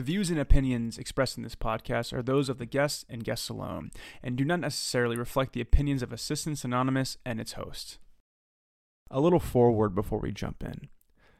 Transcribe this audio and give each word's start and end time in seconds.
The 0.00 0.06
views 0.06 0.30
and 0.30 0.40
opinions 0.40 0.96
expressed 0.96 1.36
in 1.36 1.42
this 1.42 1.54
podcast 1.54 2.14
are 2.14 2.22
those 2.22 2.48
of 2.48 2.56
the 2.56 2.64
guests 2.64 3.04
and 3.10 3.22
guests 3.22 3.50
alone, 3.50 3.90
and 4.22 4.34
do 4.34 4.46
not 4.46 4.60
necessarily 4.60 5.14
reflect 5.14 5.52
the 5.52 5.60
opinions 5.60 6.02
of 6.02 6.10
Assistants 6.10 6.64
Anonymous 6.64 7.18
and 7.22 7.38
its 7.38 7.52
hosts. 7.52 7.98
A 9.10 9.20
little 9.20 9.38
foreword 9.38 9.94
before 9.94 10.18
we 10.18 10.32
jump 10.32 10.64
in. 10.64 10.88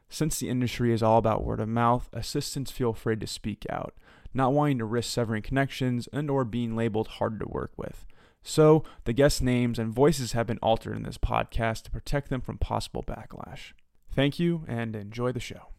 Since 0.09 0.37
the 0.37 0.47
industry 0.47 0.93
is 0.93 1.01
all 1.01 1.17
about 1.17 1.43
word 1.43 1.59
of 1.59 1.69
mouth, 1.69 2.07
assistants 2.13 2.69
feel 2.69 2.91
afraid 2.91 3.19
to 3.21 3.25
speak 3.25 3.65
out, 3.67 3.95
not 4.31 4.53
wanting 4.53 4.77
to 4.77 4.85
risk 4.85 5.09
severing 5.09 5.41
connections 5.41 6.07
and 6.13 6.29
or 6.29 6.45
being 6.45 6.75
labeled 6.75 7.07
hard 7.07 7.39
to 7.39 7.47
work 7.47 7.71
with. 7.77 8.05
So, 8.43 8.83
the 9.05 9.13
guest 9.13 9.41
names 9.41 9.79
and 9.79 9.91
voices 9.91 10.33
have 10.33 10.45
been 10.45 10.59
altered 10.61 10.97
in 10.97 11.01
this 11.01 11.17
podcast 11.17 11.85
to 11.85 11.91
protect 11.91 12.29
them 12.29 12.41
from 12.41 12.59
possible 12.59 13.01
backlash. 13.01 13.73
Thank 14.11 14.37
you 14.37 14.65
and 14.67 14.95
enjoy 14.95 15.31
the 15.31 15.39
show. 15.39 15.69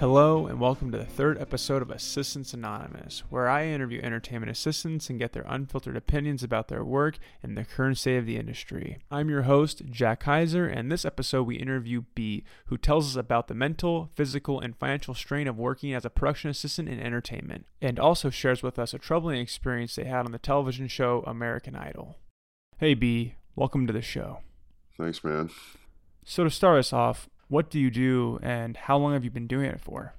Hello, 0.00 0.46
and 0.46 0.58
welcome 0.58 0.90
to 0.90 0.96
the 0.96 1.04
third 1.04 1.38
episode 1.38 1.82
of 1.82 1.90
Assistants 1.90 2.54
Anonymous, 2.54 3.22
where 3.28 3.50
I 3.50 3.66
interview 3.66 4.00
entertainment 4.00 4.50
assistants 4.50 5.10
and 5.10 5.18
get 5.18 5.34
their 5.34 5.44
unfiltered 5.46 5.94
opinions 5.94 6.42
about 6.42 6.68
their 6.68 6.82
work 6.82 7.18
and 7.42 7.54
the 7.54 7.66
current 7.66 7.98
state 7.98 8.16
of 8.16 8.24
the 8.24 8.38
industry. 8.38 8.96
I'm 9.10 9.28
your 9.28 9.42
host, 9.42 9.82
Jack 9.90 10.20
Kaiser, 10.20 10.64
and 10.66 10.90
this 10.90 11.04
episode 11.04 11.42
we 11.42 11.56
interview 11.56 12.04
B, 12.14 12.44
who 12.68 12.78
tells 12.78 13.10
us 13.10 13.20
about 13.20 13.48
the 13.48 13.54
mental, 13.54 14.08
physical, 14.14 14.58
and 14.58 14.74
financial 14.74 15.12
strain 15.12 15.46
of 15.46 15.58
working 15.58 15.92
as 15.92 16.06
a 16.06 16.10
production 16.10 16.48
assistant 16.48 16.88
in 16.88 16.98
entertainment, 16.98 17.66
and 17.82 17.98
also 18.00 18.30
shares 18.30 18.62
with 18.62 18.78
us 18.78 18.94
a 18.94 18.98
troubling 18.98 19.38
experience 19.38 19.96
they 19.96 20.04
had 20.04 20.24
on 20.24 20.32
the 20.32 20.38
television 20.38 20.88
show 20.88 21.22
American 21.26 21.76
Idol. 21.76 22.16
Hey 22.78 22.94
B, 22.94 23.34
welcome 23.54 23.86
to 23.86 23.92
the 23.92 24.00
show. 24.00 24.38
Thanks, 24.96 25.22
man. 25.22 25.50
So, 26.24 26.44
to 26.44 26.50
start 26.50 26.78
us 26.78 26.94
off, 26.94 27.28
what 27.50 27.68
do 27.68 27.78
you 27.78 27.90
do 27.90 28.38
and 28.42 28.76
how 28.76 28.96
long 28.96 29.12
have 29.12 29.24
you 29.24 29.30
been 29.30 29.48
doing 29.48 29.66
it 29.66 29.80
for? 29.80 30.14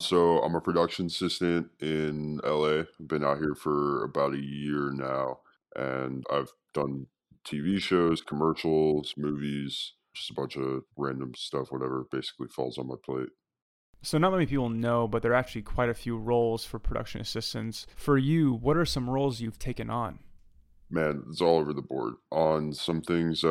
So 0.00 0.38
I'm 0.42 0.54
a 0.54 0.60
production 0.60 1.06
assistant 1.06 1.68
in 1.80 2.40
LA. 2.44 2.80
I've 2.80 3.08
been 3.08 3.24
out 3.24 3.38
here 3.38 3.54
for 3.54 4.04
about 4.04 4.34
a 4.34 4.40
year 4.40 4.92
now, 4.92 5.40
and 5.74 6.24
I've 6.30 6.52
done 6.74 7.06
TV 7.44 7.80
shows, 7.80 8.22
commercials, 8.22 9.14
movies, 9.16 9.94
just 10.14 10.30
a 10.30 10.34
bunch 10.34 10.56
of 10.56 10.84
random 10.96 11.32
stuff, 11.34 11.72
whatever 11.72 12.06
basically 12.10 12.48
falls 12.48 12.78
on 12.78 12.88
my 12.88 12.94
plate. 13.04 13.30
So, 14.02 14.18
not 14.18 14.32
many 14.32 14.46
people 14.46 14.68
know, 14.68 15.08
but 15.08 15.22
there 15.22 15.32
are 15.32 15.36
actually 15.36 15.62
quite 15.62 15.88
a 15.88 15.94
few 15.94 16.16
roles 16.16 16.64
for 16.64 16.78
production 16.78 17.20
assistants. 17.20 17.86
For 17.96 18.16
you, 18.16 18.52
what 18.52 18.76
are 18.76 18.84
some 18.84 19.10
roles 19.10 19.40
you've 19.40 19.58
taken 19.58 19.90
on? 19.90 20.20
Man, 20.90 21.24
it's 21.28 21.40
all 21.40 21.58
over 21.58 21.72
the 21.72 21.82
board. 21.82 22.14
On 22.30 22.72
some 22.72 23.02
things, 23.02 23.44
I 23.44 23.48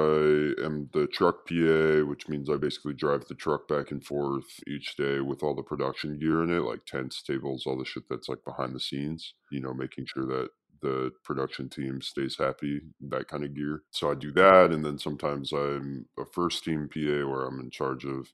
am 0.64 0.90
the 0.94 1.08
truck 1.12 1.48
PA, 1.48 2.08
which 2.08 2.28
means 2.28 2.50
I 2.50 2.58
basically 2.58 2.94
drive 2.94 3.28
the 3.28 3.36
truck 3.36 3.68
back 3.68 3.92
and 3.92 4.04
forth 4.04 4.46
each 4.68 4.96
day 4.96 5.20
with 5.20 5.44
all 5.44 5.56
the 5.56 5.64
production 5.64 6.18
gear 6.18 6.44
in 6.44 6.52
it, 6.52 6.62
like 6.62 6.86
tents, 6.86 7.22
tables, 7.22 7.66
all 7.66 7.78
the 7.78 7.86
shit 7.86 8.04
that's 8.10 8.30
like 8.30 8.44
behind 8.46 8.74
the 8.74 8.80
scenes, 8.80 9.34
you 9.52 9.60
know, 9.60 9.74
making 9.74 10.06
sure 10.06 10.26
that 10.26 10.50
the 10.82 11.12
production 11.24 11.70
team 11.70 12.02
stays 12.02 12.38
happy, 12.38 12.82
that 13.10 13.28
kind 13.28 13.44
of 13.44 13.56
gear. 13.56 13.84
So 13.92 14.12
I 14.12 14.16
do 14.16 14.32
that. 14.34 14.72
And 14.72 14.86
then 14.86 14.98
sometimes 15.00 15.52
I'm 15.52 16.06
a 16.20 16.26
first 16.26 16.64
team 16.64 16.90
PA 16.94 17.28
where 17.28 17.46
I'm 17.46 17.60
in 17.60 17.70
charge 17.70 18.06
of 18.06 18.28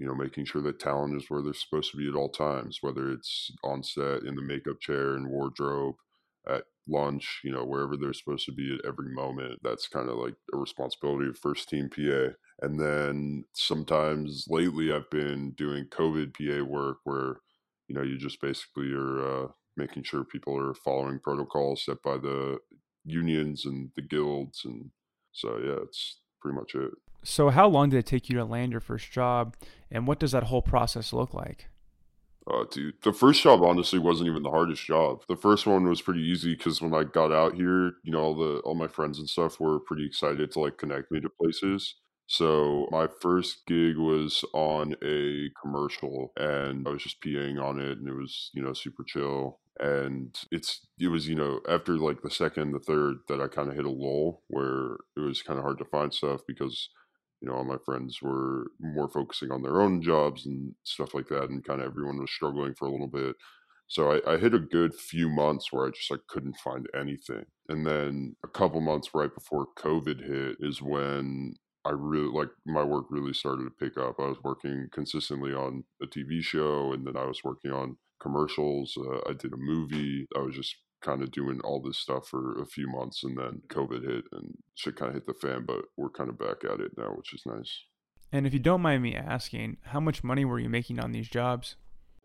you 0.00 0.06
know, 0.06 0.14
making 0.14 0.46
sure 0.46 0.62
that 0.62 0.80
talent 0.80 1.14
is 1.14 1.28
where 1.28 1.42
they're 1.42 1.52
supposed 1.52 1.90
to 1.90 1.98
be 1.98 2.08
at 2.08 2.14
all 2.14 2.30
times, 2.30 2.78
whether 2.80 3.12
it's 3.12 3.52
on 3.62 3.82
set, 3.82 4.22
in 4.22 4.34
the 4.34 4.40
makeup 4.40 4.80
chair, 4.80 5.14
and 5.14 5.28
wardrobe, 5.28 5.96
at 6.48 6.64
lunch, 6.88 7.40
you 7.44 7.52
know, 7.52 7.64
wherever 7.64 7.96
they're 7.96 8.12
supposed 8.12 8.46
to 8.46 8.52
be 8.52 8.74
at 8.74 8.86
every 8.86 9.12
moment. 9.12 9.60
That's 9.62 9.88
kind 9.88 10.08
of 10.08 10.16
like 10.16 10.34
a 10.52 10.56
responsibility 10.56 11.28
of 11.28 11.38
first 11.38 11.68
team 11.68 11.88
PA. 11.88 12.34
And 12.62 12.78
then 12.78 13.44
sometimes 13.54 14.46
lately 14.48 14.92
I've 14.92 15.10
been 15.10 15.52
doing 15.52 15.86
COVID 15.86 16.34
PA 16.34 16.64
work 16.64 16.98
where, 17.04 17.36
you 17.88 17.94
know, 17.94 18.02
you 18.02 18.18
just 18.18 18.40
basically 18.40 18.92
are 18.92 19.44
uh, 19.44 19.48
making 19.76 20.02
sure 20.02 20.24
people 20.24 20.56
are 20.58 20.74
following 20.74 21.20
protocols 21.20 21.84
set 21.84 22.02
by 22.02 22.16
the 22.16 22.58
unions 23.04 23.64
and 23.64 23.90
the 23.96 24.02
guilds. 24.02 24.62
And 24.64 24.90
so, 25.32 25.58
yeah, 25.62 25.82
it's 25.82 26.20
pretty 26.40 26.56
much 26.56 26.74
it. 26.74 26.92
So, 27.22 27.50
how 27.50 27.68
long 27.68 27.90
did 27.90 27.98
it 27.98 28.06
take 28.06 28.28
you 28.28 28.36
to 28.38 28.44
land 28.44 28.72
your 28.72 28.80
first 28.80 29.10
job? 29.10 29.54
And 29.90 30.06
what 30.06 30.18
does 30.18 30.32
that 30.32 30.44
whole 30.44 30.62
process 30.62 31.12
look 31.12 31.34
like? 31.34 31.68
Uh, 32.46 32.64
dude, 32.70 32.94
the 33.02 33.12
first 33.12 33.42
job 33.42 33.62
honestly 33.62 33.98
wasn't 33.98 34.28
even 34.28 34.42
the 34.42 34.50
hardest 34.50 34.84
job. 34.84 35.22
The 35.28 35.36
first 35.36 35.66
one 35.66 35.86
was 35.88 36.02
pretty 36.02 36.22
easy 36.22 36.54
because 36.54 36.80
when 36.80 36.94
I 36.94 37.04
got 37.04 37.32
out 37.32 37.54
here, 37.54 37.92
you 38.02 38.10
know, 38.10 38.20
all 38.20 38.34
the 38.34 38.60
all 38.60 38.74
my 38.74 38.88
friends 38.88 39.18
and 39.18 39.28
stuff 39.28 39.60
were 39.60 39.78
pretty 39.78 40.06
excited 40.06 40.50
to 40.52 40.60
like 40.60 40.78
connect 40.78 41.12
me 41.12 41.20
to 41.20 41.28
places. 41.28 41.96
So 42.26 42.88
my 42.90 43.08
first 43.20 43.66
gig 43.66 43.96
was 43.98 44.44
on 44.54 44.94
a 45.02 45.50
commercial, 45.60 46.32
and 46.36 46.86
I 46.88 46.92
was 46.92 47.02
just 47.02 47.20
PAing 47.20 47.62
on 47.62 47.78
it, 47.78 47.98
and 47.98 48.08
it 48.08 48.14
was 48.14 48.50
you 48.54 48.62
know 48.62 48.72
super 48.72 49.04
chill. 49.04 49.60
And 49.78 50.34
it's 50.50 50.80
it 50.98 51.08
was 51.08 51.28
you 51.28 51.34
know 51.34 51.60
after 51.68 51.98
like 51.98 52.22
the 52.22 52.30
second, 52.30 52.72
the 52.72 52.80
third 52.80 53.16
that 53.28 53.40
I 53.40 53.48
kind 53.48 53.68
of 53.68 53.76
hit 53.76 53.84
a 53.84 53.90
lull 53.90 54.42
where 54.48 54.94
it 55.16 55.20
was 55.20 55.42
kind 55.42 55.58
of 55.58 55.64
hard 55.64 55.78
to 55.78 55.84
find 55.84 56.12
stuff 56.12 56.40
because 56.48 56.88
you 57.40 57.48
know, 57.48 57.54
all 57.54 57.64
my 57.64 57.78
friends 57.84 58.20
were 58.20 58.66
more 58.80 59.08
focusing 59.08 59.50
on 59.50 59.62
their 59.62 59.80
own 59.80 60.02
jobs 60.02 60.46
and 60.46 60.74
stuff 60.84 61.14
like 61.14 61.28
that, 61.28 61.50
and 61.50 61.64
kind 61.64 61.80
of 61.80 61.86
everyone 61.86 62.18
was 62.18 62.30
struggling 62.30 62.74
for 62.74 62.86
a 62.86 62.90
little 62.90 63.08
bit. 63.08 63.36
So 63.88 64.12
I, 64.12 64.34
I, 64.34 64.38
hit 64.38 64.54
a 64.54 64.60
good 64.60 64.94
few 64.94 65.28
months 65.28 65.72
where 65.72 65.86
I 65.86 65.90
just 65.90 66.10
like 66.10 66.20
couldn't 66.28 66.56
find 66.58 66.86
anything, 66.94 67.44
and 67.68 67.86
then 67.86 68.36
a 68.44 68.48
couple 68.48 68.80
months 68.80 69.10
right 69.14 69.34
before 69.34 69.66
COVID 69.78 70.24
hit 70.24 70.56
is 70.60 70.80
when 70.80 71.54
I 71.84 71.90
really 71.90 72.30
like 72.30 72.50
my 72.66 72.84
work 72.84 73.06
really 73.10 73.32
started 73.32 73.64
to 73.64 73.70
pick 73.70 73.98
up. 73.98 74.16
I 74.18 74.28
was 74.28 74.42
working 74.44 74.88
consistently 74.92 75.52
on 75.54 75.84
a 76.02 76.06
TV 76.06 76.42
show, 76.42 76.92
and 76.92 77.06
then 77.06 77.16
I 77.16 77.24
was 77.24 77.42
working 77.42 77.72
on 77.72 77.96
commercials. 78.20 78.96
Uh, 78.96 79.28
I 79.28 79.32
did 79.32 79.52
a 79.52 79.56
movie. 79.56 80.26
I 80.36 80.40
was 80.40 80.54
just 80.54 80.76
kind 81.00 81.22
of 81.22 81.30
doing 81.30 81.60
all 81.62 81.80
this 81.80 81.98
stuff 81.98 82.28
for 82.28 82.60
a 82.60 82.66
few 82.66 82.88
months 82.88 83.24
and 83.24 83.36
then 83.36 83.62
COVID 83.68 84.04
hit 84.04 84.24
and 84.32 84.54
shit 84.74 84.96
kind 84.96 85.08
of 85.08 85.14
hit 85.14 85.26
the 85.26 85.34
fan, 85.34 85.64
but 85.66 85.84
we're 85.96 86.10
kind 86.10 86.30
of 86.30 86.38
back 86.38 86.64
at 86.64 86.80
it 86.80 86.92
now, 86.96 87.12
which 87.16 87.32
is 87.34 87.42
nice. 87.46 87.84
And 88.32 88.46
if 88.46 88.52
you 88.52 88.60
don't 88.60 88.82
mind 88.82 89.02
me 89.02 89.16
asking, 89.16 89.78
how 89.82 90.00
much 90.00 90.22
money 90.22 90.44
were 90.44 90.60
you 90.60 90.68
making 90.68 91.00
on 91.00 91.12
these 91.12 91.28
jobs? 91.28 91.76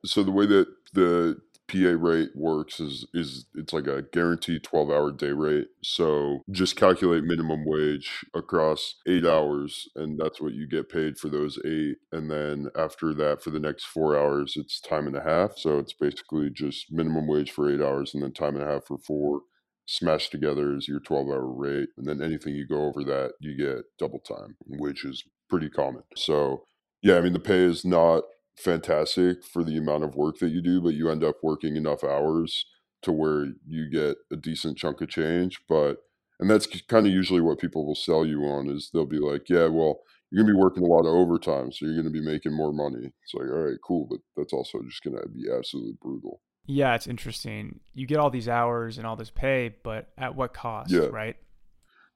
So 0.06 0.24
the 0.24 0.32
way 0.32 0.46
that 0.46 0.68
the 0.94 1.38
PA 1.68 1.96
rate 1.98 2.30
works 2.36 2.80
is 2.80 3.08
is 3.14 3.46
it's 3.56 3.74
like 3.74 3.88
a 3.88 4.04
guaranteed 4.14 4.64
12 4.64 4.90
hour 4.90 5.12
day 5.12 5.32
rate. 5.32 5.68
So 5.84 6.42
just 6.52 6.76
calculate 6.76 7.24
minimum 7.24 7.66
wage 7.66 8.26
across 8.34 8.96
8 9.08 9.26
hours 9.26 9.88
and 9.96 10.20
that's 10.20 10.40
what 10.40 10.54
you 10.54 10.68
get 10.68 10.90
paid 10.90 11.18
for 11.18 11.30
those 11.30 11.58
8 11.66 11.98
and 12.12 12.30
then 12.30 12.70
after 12.78 13.14
that 13.16 13.42
for 13.42 13.50
the 13.50 13.60
next 13.60 13.86
4 13.86 14.18
hours 14.18 14.54
it's 14.56 14.80
time 14.80 15.08
and 15.08 15.16
a 15.16 15.24
half. 15.24 15.58
So 15.58 15.80
it's 15.80 15.94
basically 15.94 16.50
just 16.50 16.92
minimum 16.92 17.28
wage 17.28 17.52
for 17.52 17.74
8 17.74 17.82
hours 17.82 18.14
and 18.14 18.22
then 18.22 18.34
time 18.34 18.56
and 18.56 18.64
a 18.64 18.72
half 18.72 18.86
for 18.86 18.98
4 18.98 19.42
smashed 19.88 20.32
together 20.32 20.76
is 20.76 20.88
your 20.88 21.00
12 21.00 21.28
hour 21.28 21.48
rate 21.48 21.90
and 21.98 22.08
then 22.08 22.22
anything 22.22 22.56
you 22.56 22.68
go 22.68 22.86
over 22.86 23.04
that 23.04 23.34
you 23.40 23.56
get 23.56 23.86
double 24.00 24.20
time, 24.20 24.56
which 24.68 25.06
is 25.06 25.24
pretty 25.50 25.70
common. 25.70 26.04
So 26.16 26.64
yeah, 27.02 27.18
I 27.18 27.22
mean 27.22 27.34
the 27.34 27.40
pay 27.40 27.64
is 27.64 27.86
not 27.86 28.24
fantastic 28.58 29.44
for 29.44 29.64
the 29.64 29.78
amount 29.78 30.04
of 30.04 30.16
work 30.16 30.40
that 30.40 30.50
you 30.50 30.62
do, 30.62 30.82
but 30.82 30.94
you 30.94 31.10
end 31.10 31.24
up 31.24 31.38
working 31.44 31.76
enough 31.76 32.04
hours 32.04 32.66
to 33.02 33.12
where 33.12 33.48
you 33.68 33.90
get 33.90 34.18
a 34.32 34.36
decent 34.36 34.78
chunk 34.78 35.02
of 35.02 35.10
change. 35.10 35.60
But 35.68 35.98
and 36.40 36.50
that's 36.50 36.68
kind 36.88 37.06
of 37.06 37.14
usually 37.14 37.42
what 37.42 37.60
people 37.60 37.86
will 37.86 37.96
sell 37.96 38.26
you 38.26 38.44
on 38.44 38.70
is 38.70 38.90
they'll 38.94 39.06
be 39.06 39.20
like, 39.20 39.50
yeah, 39.50 39.68
well, 39.68 40.00
you're 40.32 40.44
gonna 40.44 40.54
be 40.54 40.60
working 40.60 40.84
a 40.84 40.88
lot 40.88 41.06
of 41.06 41.14
overtime, 41.14 41.72
so 41.72 41.86
you're 41.86 41.96
gonna 41.96 42.10
be 42.10 42.22
making 42.22 42.54
more 42.54 42.74
money. 42.74 43.14
It's 43.24 43.34
like, 43.34 43.48
all 43.48 43.64
right, 43.66 43.78
cool, 43.86 44.08
but 44.10 44.20
that's 44.36 44.54
also 44.54 44.82
just 44.84 45.04
gonna 45.04 45.26
be 45.28 45.46
absolutely 45.52 45.94
brutal. 46.02 46.42
Yeah, 46.68 46.96
it's 46.96 47.08
interesting. 47.08 47.80
You 47.94 48.08
get 48.08 48.18
all 48.18 48.32
these 48.32 48.50
hours 48.50 48.98
and 48.98 49.06
all 49.06 49.16
this 49.16 49.30
pay, 49.30 49.76
but 49.84 50.10
at 50.18 50.36
what 50.36 50.54
cost, 50.54 50.92
yeah. 50.92 51.08
right? 51.12 51.36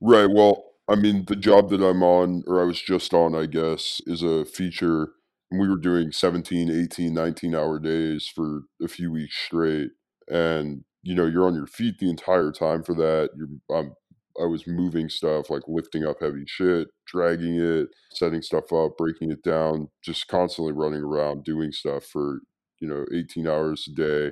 Right. 0.02 0.30
Well, 0.30 0.66
I 0.90 0.96
mean, 0.96 1.26
the 1.26 1.36
job 1.36 1.70
that 1.70 1.84
I'm 1.84 2.02
on, 2.02 2.44
or 2.48 2.60
I 2.60 2.64
was 2.64 2.82
just 2.82 3.14
on, 3.14 3.36
I 3.36 3.46
guess, 3.46 4.02
is 4.08 4.24
a 4.24 4.44
feature 4.46 5.10
we 5.52 5.68
were 5.68 5.78
doing 5.78 6.12
17 6.12 6.70
18 6.70 7.14
19 7.14 7.56
hour 7.56 7.80
days 7.80 8.28
for 8.34 8.62
a 8.82 8.88
few 8.88 9.12
weeks 9.12 9.36
straight 9.36 9.92
and 10.28 10.84
you 11.04 11.16
know 11.16 11.26
you're 11.26 11.48
on 11.48 11.56
your 11.56 11.68
feet 11.68 11.96
the 12.00 12.10
entire 12.10 12.52
time 12.52 12.84
for 12.84 12.94
that 12.94 13.30
you're 13.36 13.78
um, 13.78 13.94
i 14.40 14.46
was 14.46 14.68
moving 14.68 15.10
stuff 15.10 15.50
like 15.50 15.64
lifting 15.68 16.06
up 16.06 16.18
heavy 16.22 16.44
shit 16.46 16.88
dragging 17.08 17.56
it 17.60 17.88
setting 18.12 18.42
stuff 18.42 18.72
up 18.72 18.92
breaking 18.98 19.32
it 19.32 19.44
down 19.44 19.88
just 20.04 20.28
constantly 20.28 20.74
running 20.74 21.02
around 21.02 21.44
doing 21.44 21.72
stuff 21.72 22.06
for 22.06 22.40
you 22.80 22.88
know 22.88 23.06
18 23.14 23.48
hours 23.48 23.88
a 23.92 23.96
day 23.96 24.32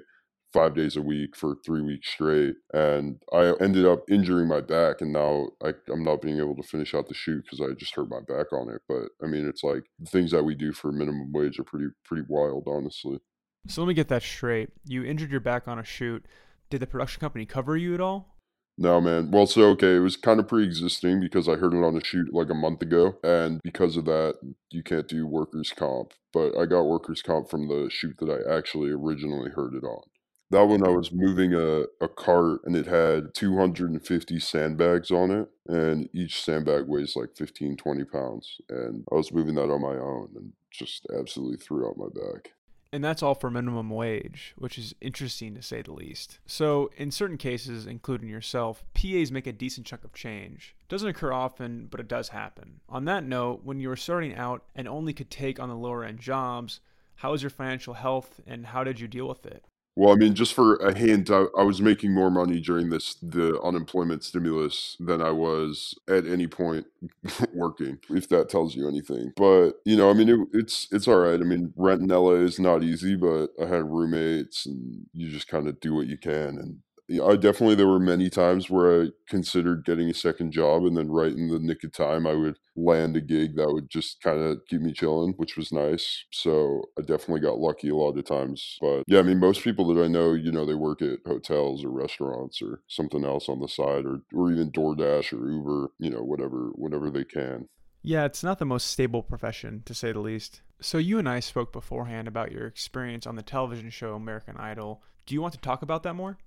five 0.53 0.75
days 0.75 0.95
a 0.95 1.01
week 1.01 1.35
for 1.35 1.55
three 1.65 1.81
weeks 1.81 2.09
straight. 2.09 2.55
And 2.73 3.19
I 3.33 3.53
ended 3.59 3.85
up 3.85 4.09
injuring 4.09 4.47
my 4.47 4.61
back, 4.61 5.01
and 5.01 5.11
now 5.13 5.49
I, 5.63 5.73
am 5.91 6.03
not 6.03 6.21
being 6.21 6.39
able 6.39 6.55
to 6.55 6.63
finish 6.63 6.93
out 6.93 7.07
the 7.07 7.13
shoot 7.13 7.43
because 7.43 7.61
I 7.61 7.73
just 7.73 7.95
hurt 7.95 8.09
my 8.09 8.21
back 8.27 8.53
on 8.53 8.69
it. 8.69 8.81
But 8.87 9.09
I 9.23 9.27
mean, 9.27 9.47
it's 9.47 9.63
like 9.63 9.83
the 9.99 10.09
things 10.09 10.31
that 10.31 10.43
we 10.43 10.55
do 10.55 10.71
for 10.71 10.91
minimum 10.91 11.31
wage 11.31 11.59
are 11.59 11.63
pretty 11.63 11.87
pretty 12.05 12.23
wild, 12.27 12.67
honestly. 12.67 13.19
So 13.67 13.81
let 13.81 13.87
me 13.87 13.93
get 13.93 14.07
that 14.07 14.23
straight. 14.23 14.69
You 14.85 15.03
injured 15.03 15.31
your 15.31 15.41
back 15.41 15.67
on 15.67 15.77
a 15.79 15.83
shoot, 15.83 16.25
Did 16.69 16.79
the 16.79 16.87
production 16.87 17.19
company 17.19 17.45
cover 17.45 17.75
you 17.75 17.93
at 17.93 18.01
all? 18.01 18.37
No, 18.79 19.01
man. 19.01 19.31
Well, 19.31 19.47
so 19.47 19.63
okay, 19.69 19.95
it 19.95 19.99
was 19.99 20.15
kind 20.15 20.39
of 20.39 20.47
pre-existing 20.47 21.19
because 21.19 21.49
I 21.49 21.55
heard 21.55 21.73
it 21.73 21.83
on 21.83 21.97
a 21.97 22.03
shoot 22.03 22.31
like 22.31 22.51
a 22.51 22.53
month 22.53 22.83
ago, 22.83 23.17
and 23.23 23.59
because 23.63 23.97
of 23.97 24.05
that, 24.05 24.35
you 24.69 24.83
can't 24.83 25.07
do 25.07 25.25
workers' 25.25 25.73
comp. 25.75 26.13
But 26.31 26.55
I 26.55 26.67
got 26.67 26.83
workers' 26.83 27.23
comp 27.23 27.49
from 27.49 27.67
the 27.67 27.89
shoot 27.89 28.15
that 28.19 28.29
I 28.29 28.55
actually 28.55 28.91
originally 28.91 29.49
heard 29.49 29.73
it 29.73 29.83
on. 29.83 30.03
That 30.49 30.63
one 30.63 30.85
I 30.85 30.89
was 30.89 31.11
moving 31.11 31.53
a, 31.53 31.83
a 31.99 32.07
cart 32.07 32.61
and 32.63 32.75
it 32.75 32.85
had 32.85 33.33
250 33.33 34.39
sandbags 34.39 35.11
on 35.11 35.29
it, 35.31 35.49
and 35.67 36.09
each 36.13 36.41
sandbag 36.41 36.87
weighs 36.87 37.17
like 37.17 37.35
15, 37.35 37.75
20 37.75 38.03
pounds. 38.05 38.57
And 38.69 39.03
I 39.11 39.15
was 39.15 39.33
moving 39.33 39.55
that 39.55 39.69
on 39.69 39.81
my 39.81 39.97
own 39.97 40.29
and 40.35 40.53
just 40.71 41.05
absolutely 41.13 41.57
threw 41.57 41.87
out 41.87 41.97
my 41.97 42.07
back. 42.07 42.53
And 42.93 43.03
that's 43.03 43.21
all 43.21 43.35
for 43.35 43.51
minimum 43.51 43.89
wage, 43.89 44.53
which 44.57 44.77
is 44.77 44.95
interesting 45.01 45.53
to 45.55 45.61
say 45.61 45.81
the 45.81 45.91
least. 45.91 46.39
So, 46.45 46.89
in 46.95 47.11
certain 47.11 47.37
cases, 47.37 47.85
including 47.85 48.29
yourself, 48.29 48.85
PAs 48.93 49.29
make 49.29 49.45
a 49.45 49.51
decent 49.51 49.85
chunk 49.85 50.05
of 50.05 50.13
change. 50.13 50.73
Doesn't 50.87 51.09
occur 51.09 51.33
often, 51.33 51.87
but 51.91 51.99
it 51.99 52.07
does 52.07 52.29
happen. 52.29 52.79
On 52.87 53.03
that 53.03 53.25
note, 53.25 53.61
when 53.65 53.81
you 53.81 53.89
were 53.89 53.97
starting 53.97 54.35
out 54.35 54.63
and 54.73 54.87
only 54.87 55.11
could 55.11 55.29
take 55.29 55.59
on 55.59 55.67
the 55.67 55.75
lower 55.75 56.05
end 56.05 56.19
jobs, 56.19 56.79
how 57.15 57.31
was 57.31 57.43
your 57.43 57.49
financial 57.49 57.95
health 57.95 58.39
and 58.47 58.67
how 58.67 58.85
did 58.85 59.01
you 59.01 59.07
deal 59.09 59.27
with 59.27 59.45
it? 59.45 59.65
Well, 59.97 60.13
I 60.13 60.15
mean, 60.15 60.35
just 60.35 60.53
for 60.53 60.75
a 60.75 60.93
hint, 60.93 61.31
I, 61.31 61.45
I 61.57 61.63
was 61.63 61.81
making 61.81 62.13
more 62.13 62.29
money 62.29 62.59
during 62.61 62.91
this 62.91 63.15
the 63.15 63.59
unemployment 63.63 64.23
stimulus 64.23 64.95
than 64.99 65.23
I 65.23 65.31
was 65.31 65.95
at 66.07 66.27
any 66.27 66.45
point 66.45 66.85
working, 67.53 67.97
if 68.11 68.29
that 68.29 68.47
tells 68.49 68.75
you 68.75 68.87
anything. 68.87 69.33
But 69.35 69.71
you 69.85 69.97
know, 69.97 70.11
I 70.11 70.13
mean, 70.13 70.29
it, 70.29 70.39
it's 70.53 70.87
it's 70.91 71.07
all 71.07 71.17
right. 71.17 71.39
I 71.39 71.43
mean, 71.43 71.73
rent 71.75 72.01
in 72.03 72.11
LA 72.11 72.33
is 72.33 72.59
not 72.59 72.83
easy, 72.83 73.15
but 73.15 73.47
I 73.59 73.65
had 73.65 73.85
roommates, 73.91 74.67
and 74.67 75.07
you 75.13 75.31
just 75.31 75.47
kind 75.47 75.67
of 75.67 75.79
do 75.79 75.95
what 75.95 76.05
you 76.05 76.17
can, 76.19 76.59
and 76.59 76.79
I 77.09 77.35
definitely 77.37 77.75
there 77.75 77.87
were 77.87 77.99
many 77.99 78.29
times 78.29 78.69
where 78.69 79.03
I 79.03 79.07
considered 79.27 79.85
getting 79.85 80.09
a 80.09 80.13
second 80.13 80.51
job, 80.51 80.83
and 80.83 80.97
then 80.97 81.09
right 81.09 81.31
in 81.31 81.47
the 81.47 81.59
nick 81.59 81.83
of 81.83 81.93
time, 81.93 82.27
I 82.27 82.33
would 82.33 82.57
land 82.75 83.15
a 83.15 83.21
gig 83.21 83.55
that 83.55 83.71
would 83.71 83.89
just 83.89 84.21
kind 84.21 84.39
of 84.39 84.59
keep 84.67 84.81
me 84.81 84.91
chilling, 84.91 85.33
which 85.37 85.55
was 85.55 85.71
nice. 85.71 86.25
So 86.31 86.83
I 86.97 87.01
definitely 87.01 87.39
got 87.39 87.59
lucky 87.59 87.89
a 87.89 87.95
lot 87.95 88.17
of 88.17 88.25
times. 88.25 88.77
But 88.81 89.03
yeah, 89.07 89.19
I 89.19 89.23
mean, 89.23 89.39
most 89.39 89.63
people 89.63 89.87
that 89.93 90.03
I 90.03 90.07
know, 90.07 90.33
you 90.33 90.51
know, 90.51 90.65
they 90.65 90.75
work 90.75 91.01
at 91.01 91.19
hotels 91.25 91.85
or 91.85 91.91
restaurants 91.91 92.61
or 92.61 92.81
something 92.87 93.23
else 93.23 93.47
on 93.47 93.59
the 93.59 93.67
side, 93.69 94.05
or 94.05 94.19
or 94.33 94.51
even 94.51 94.71
DoorDash 94.71 95.31
or 95.33 95.49
Uber, 95.49 95.91
you 95.99 96.09
know, 96.09 96.21
whatever 96.21 96.71
whatever 96.75 97.09
they 97.09 97.23
can. 97.23 97.69
Yeah, 98.03 98.25
it's 98.25 98.43
not 98.43 98.59
the 98.59 98.65
most 98.65 98.87
stable 98.87 99.23
profession, 99.23 99.83
to 99.85 99.93
say 99.93 100.11
the 100.11 100.19
least. 100.19 100.61
So, 100.79 100.97
you 100.97 101.19
and 101.19 101.27
I 101.27 101.39
spoke 101.39 101.73
beforehand 101.73 102.27
about 102.27 102.51
your 102.51 102.67
experience 102.67 103.25
on 103.25 103.35
the 103.35 103.41
television 103.41 103.89
show 103.89 104.13
American 104.13 104.55
Idol. 104.57 105.03
Do 105.25 105.33
you 105.33 105.41
want 105.41 105.53
to 105.55 105.59
talk 105.59 105.81
about 105.81 106.03
that 106.03 106.13
more? 106.13 106.37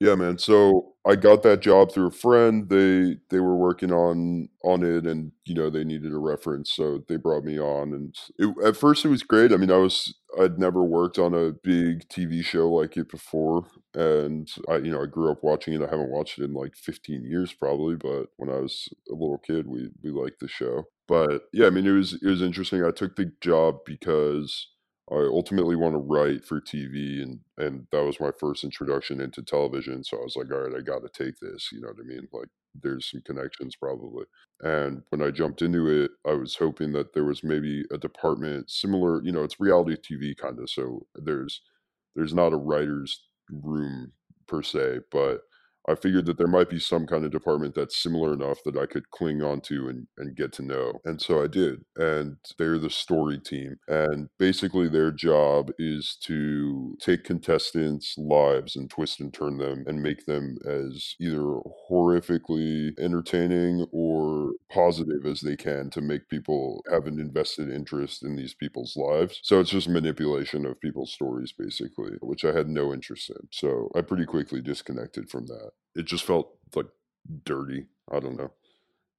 Yeah, 0.00 0.14
man. 0.14 0.38
So 0.38 0.94
I 1.04 1.16
got 1.16 1.42
that 1.42 1.60
job 1.60 1.90
through 1.90 2.06
a 2.06 2.10
friend. 2.12 2.68
They 2.68 3.16
they 3.30 3.40
were 3.40 3.56
working 3.56 3.90
on 3.92 4.48
on 4.62 4.84
it, 4.84 5.06
and 5.06 5.32
you 5.44 5.54
know 5.54 5.70
they 5.70 5.82
needed 5.82 6.12
a 6.12 6.18
reference, 6.18 6.72
so 6.72 7.02
they 7.08 7.16
brought 7.16 7.42
me 7.44 7.58
on. 7.58 7.92
And 7.92 8.14
it, 8.38 8.54
at 8.64 8.76
first, 8.76 9.04
it 9.04 9.08
was 9.08 9.24
great. 9.24 9.52
I 9.52 9.56
mean, 9.56 9.72
I 9.72 9.76
was 9.78 10.14
I'd 10.40 10.56
never 10.58 10.84
worked 10.84 11.18
on 11.18 11.34
a 11.34 11.50
big 11.52 12.08
TV 12.08 12.42
show 12.44 12.70
like 12.70 12.96
it 12.96 13.10
before, 13.10 13.66
and 13.94 14.48
I 14.68 14.76
you 14.76 14.92
know 14.92 15.02
I 15.02 15.06
grew 15.06 15.32
up 15.32 15.42
watching 15.42 15.74
it. 15.74 15.82
I 15.82 15.90
haven't 15.90 16.10
watched 16.10 16.38
it 16.38 16.44
in 16.44 16.54
like 16.54 16.76
15 16.76 17.24
years 17.24 17.52
probably, 17.52 17.96
but 17.96 18.26
when 18.36 18.50
I 18.50 18.58
was 18.60 18.88
a 19.10 19.14
little 19.14 19.38
kid, 19.38 19.66
we 19.66 19.90
we 20.02 20.10
liked 20.12 20.38
the 20.38 20.48
show. 20.48 20.84
But 21.08 21.48
yeah, 21.52 21.66
I 21.66 21.70
mean, 21.70 21.86
it 21.88 21.90
was 21.92 22.12
it 22.22 22.26
was 22.28 22.42
interesting. 22.42 22.84
I 22.84 22.92
took 22.92 23.16
the 23.16 23.32
job 23.40 23.78
because 23.84 24.68
I 25.10 25.16
ultimately 25.16 25.76
want 25.76 25.94
to 25.94 25.98
write 25.98 26.44
for 26.44 26.60
TV, 26.60 27.22
and 27.22 27.40
and 27.56 27.86
that 27.92 28.04
was 28.04 28.20
my 28.20 28.30
first 28.38 28.64
introduction 28.64 29.20
into 29.20 29.42
television. 29.42 30.04
So 30.04 30.18
I 30.18 30.22
was 30.24 30.36
like, 30.36 30.50
all 30.52 30.60
right, 30.68 30.76
I 30.78 30.82
got 30.82 31.00
to 31.02 31.08
take 31.08 31.36
this. 31.40 31.70
You 31.72 31.80
know 31.80 31.88
what 31.88 31.96
I 32.00 32.06
mean? 32.06 32.28
Like, 32.32 32.48
there's 32.82 33.10
some 33.10 33.22
connections 33.22 33.74
probably. 33.76 34.24
And 34.60 35.02
when 35.10 35.22
I 35.22 35.30
jumped 35.30 35.62
into 35.62 35.88
it, 35.88 36.10
I 36.26 36.34
was 36.34 36.56
hoping 36.56 36.92
that 36.92 37.14
there 37.14 37.24
was 37.24 37.42
maybe 37.42 37.84
a 37.92 37.98
department 37.98 38.70
similar. 38.70 39.22
You 39.22 39.32
know, 39.32 39.44
it's 39.44 39.60
reality 39.60 39.96
TV 39.96 40.36
kind 40.36 40.58
of, 40.58 40.68
so 40.70 41.06
there's 41.14 41.62
there's 42.14 42.34
not 42.34 42.52
a 42.52 42.56
writer's 42.56 43.24
room 43.50 44.12
per 44.46 44.62
se, 44.62 45.00
but 45.10 45.42
I 45.88 45.94
figured 45.94 46.26
that 46.26 46.38
there 46.38 46.46
might 46.46 46.68
be 46.68 46.78
some 46.78 47.06
kind 47.06 47.24
of 47.24 47.30
department 47.30 47.74
that's 47.74 48.00
similar 48.00 48.34
enough 48.34 48.58
that 48.64 48.76
I 48.76 48.86
could 48.86 49.10
cling 49.10 49.42
onto 49.42 49.88
and, 49.88 50.06
and 50.18 50.36
get 50.36 50.52
to 50.54 50.62
know. 50.62 51.00
And 51.04 51.20
so 51.20 51.42
I 51.42 51.46
did. 51.46 51.84
And 51.96 52.36
they're 52.58 52.78
the 52.78 52.90
story 52.90 53.38
team. 53.38 53.76
And 53.88 54.28
basically, 54.38 54.88
their 54.88 55.10
job 55.10 55.70
is 55.78 56.16
to 56.24 56.96
take 57.00 57.24
contestants' 57.24 58.16
lives 58.18 58.76
and 58.76 58.90
twist 58.90 59.20
and 59.20 59.32
turn 59.32 59.58
them 59.58 59.84
and 59.86 60.02
make 60.02 60.26
them 60.26 60.58
as 60.66 61.14
either 61.20 61.60
horrifically 61.90 62.98
entertaining 62.98 63.86
or 63.92 64.52
positive 64.70 65.24
as 65.24 65.40
they 65.40 65.56
can 65.56 65.90
to 65.90 66.00
make 66.00 66.28
people 66.28 66.84
have 66.90 67.06
an 67.06 67.18
invested 67.18 67.70
interest 67.70 68.22
in 68.22 68.36
these 68.36 68.54
people's 68.54 68.96
lives. 68.96 69.40
So 69.42 69.60
it's 69.60 69.70
just 69.70 69.88
manipulation 69.88 70.66
of 70.66 70.80
people's 70.80 71.12
stories, 71.12 71.52
basically, 71.56 72.12
which 72.20 72.44
I 72.44 72.52
had 72.52 72.68
no 72.68 72.92
interest 72.92 73.30
in. 73.30 73.48
So 73.52 73.90
I 73.94 74.02
pretty 74.02 74.26
quickly 74.26 74.60
disconnected 74.60 75.30
from 75.30 75.46
that 75.46 75.70
it 75.94 76.06
just 76.06 76.24
felt 76.24 76.50
like 76.74 76.86
dirty. 77.44 77.86
I 78.10 78.20
don't 78.20 78.36
know. 78.36 78.52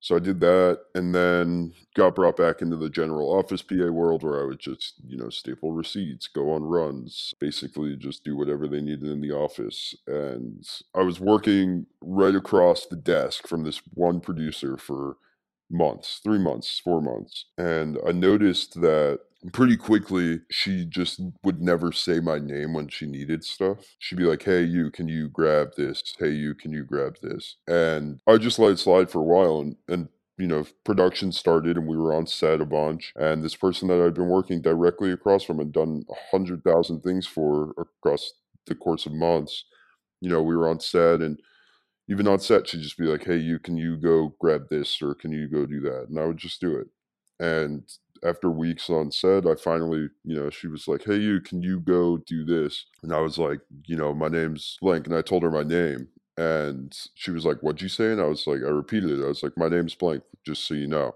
So 0.02 0.16
I 0.16 0.20
did 0.20 0.40
that 0.40 0.80
and 0.96 1.14
then 1.14 1.74
got 1.94 2.16
brought 2.16 2.38
back 2.38 2.62
into 2.62 2.78
the 2.78 2.90
general 2.90 3.38
office 3.38 3.62
PA 3.62 3.90
world 3.92 4.24
where 4.24 4.42
I 4.42 4.46
would 4.46 4.60
just, 4.60 4.94
you 5.06 5.18
know, 5.18 5.30
staple 5.30 5.74
receipts, 5.74 6.28
go 6.28 6.54
on 6.54 6.64
runs, 6.64 7.34
basically 7.40 7.98
just 7.98 8.24
do 8.24 8.38
whatever 8.38 8.68
they 8.68 8.80
needed 8.80 9.10
in 9.10 9.20
the 9.20 9.34
office. 9.34 9.94
And 10.08 10.66
I 10.96 11.02
was 11.02 11.20
working 11.20 11.86
right 12.02 12.34
across 12.34 12.86
the 12.86 12.96
desk 12.96 13.46
from 13.46 13.64
this 13.64 13.82
one 13.94 14.22
producer 14.22 14.78
for 14.78 15.18
months, 15.70 16.22
three 16.24 16.40
months, 16.40 16.80
four 16.82 17.02
months. 17.02 17.46
And 17.58 17.98
I 18.08 18.14
noticed 18.14 18.80
that 18.80 19.20
pretty 19.54 19.78
quickly 19.78 20.42
she 20.52 20.86
just 20.86 21.22
would 21.44 21.62
never 21.62 21.92
say 21.92 22.20
my 22.20 22.40
name 22.40 22.74
when 22.74 22.88
she 22.90 23.06
needed 23.06 23.44
stuff. 23.44 23.96
She'd 24.00 24.18
be 24.18 24.26
like 24.26 24.44
hey 24.44 24.64
you 24.64 24.92
can 24.92 25.08
you 25.08 25.30
grab 25.30 25.76
this? 25.78 26.04
Hey 26.18 26.32
you 26.32 26.56
can 26.56 26.72
you 26.72 26.84
grab 26.84 27.18
this? 27.22 27.56
And 27.68 28.20
i 28.28 28.38
just 28.38 28.60
let 28.60 28.72
it 28.72 28.80
slide 28.80 29.10
for 29.10 29.20
a 29.20 29.24
while 29.24 29.60
and 29.62 29.76
and 29.88 30.10
you 30.38 30.48
know 30.48 30.66
production 30.86 31.32
started 31.32 31.78
and 31.78 31.88
we 31.88 31.98
were 31.98 32.14
on 32.14 32.26
set 32.28 32.62
a 32.62 32.66
bunch 32.66 33.12
and 33.18 33.44
this 33.44 33.56
person 33.56 33.90
that 33.90 34.02
i'd 34.02 34.14
been 34.14 34.30
working 34.30 34.62
directly 34.62 35.12
across 35.12 35.44
from 35.44 35.60
and 35.60 35.74
done 35.74 36.06
a 36.10 36.14
hundred 36.32 36.64
thousand 36.64 37.02
things 37.02 37.28
for 37.28 37.72
across 37.78 38.32
the 38.68 38.76
course 38.76 39.06
of 39.06 39.14
months. 39.14 39.66
You 40.22 40.30
know 40.30 40.42
we 40.42 40.56
were 40.56 40.70
on 40.70 40.80
set 40.80 41.22
and 41.22 41.40
even 42.10 42.28
on 42.28 42.40
set 42.40 42.68
she'd 42.68 42.82
just 42.82 42.98
be 42.98 43.06
like 43.06 43.26
hey 43.26 43.38
you 43.38 43.60
can 43.60 43.78
you 43.78 43.98
go 43.98 44.36
grab 44.40 44.70
this 44.70 45.02
or 45.02 45.14
can 45.14 45.32
you 45.32 45.48
go 45.48 45.66
do 45.66 45.82
that? 45.82 46.08
And 46.10 46.20
i 46.20 46.26
would 46.26 46.38
just 46.38 46.62
do 46.62 46.78
it. 46.78 46.88
And 47.42 47.84
after 48.26 48.50
weeks 48.50 48.90
on 48.90 49.12
set, 49.12 49.46
I 49.46 49.56
finally, 49.56 50.10
you 50.24 50.36
know, 50.36 50.50
she 50.50 50.68
was 50.68 50.88
like, 50.88 51.04
Hey, 51.04 51.18
you, 51.18 51.42
can 51.42 51.62
you 51.62 51.80
go 51.80 52.18
do 52.18 52.44
this? 52.46 52.86
And 53.04 53.14
I 53.14 53.20
was 53.22 53.38
like, 53.38 53.60
You 53.86 53.96
know, 53.98 54.14
my 54.14 54.28
name's 54.28 54.78
blank. 54.82 55.08
And 55.08 55.16
I 55.16 55.22
told 55.22 55.44
her 55.44 55.52
my 55.52 55.64
name. 55.64 56.08
And 56.38 56.96
she 57.16 57.32
was 57.32 57.46
like, 57.46 57.60
What'd 57.62 57.82
you 57.82 57.90
say? 57.90 58.12
And 58.12 58.22
I 58.22 58.26
was 58.26 58.48
like, 58.48 58.60
I 58.64 58.70
repeated 58.70 59.12
it. 59.20 59.24
I 59.24 59.28
was 59.28 59.44
like, 59.44 59.58
My 59.58 59.70
name's 59.70 59.96
blank, 59.96 60.24
just 60.46 60.66
so 60.68 60.74
you 60.74 60.88
know. 60.88 61.16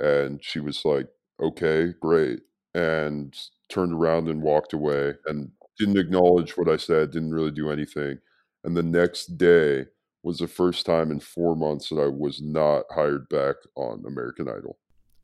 And 0.00 0.42
she 0.44 0.60
was 0.60 0.84
like, 0.84 1.08
Okay, 1.40 1.92
great. 2.00 2.40
And 2.74 3.36
turned 3.68 3.92
around 3.92 4.28
and 4.28 4.42
walked 4.42 4.72
away 4.72 5.14
and 5.26 5.50
didn't 5.78 5.98
acknowledge 5.98 6.56
what 6.56 6.68
I 6.68 6.76
said, 6.76 7.10
didn't 7.10 7.32
really 7.34 7.50
do 7.50 7.70
anything. 7.70 8.18
And 8.64 8.76
the 8.76 8.82
next 8.82 9.38
day 9.38 9.86
was 10.22 10.38
the 10.38 10.46
first 10.48 10.86
time 10.86 11.10
in 11.10 11.20
four 11.20 11.56
months 11.56 11.88
that 11.88 11.96
I 12.00 12.06
was 12.06 12.40
not 12.40 12.84
hired 12.90 13.28
back 13.28 13.56
on 13.76 14.04
American 14.06 14.48
Idol. 14.48 14.78